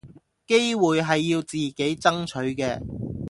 [0.47, 2.79] 機會係要自己爭取嘅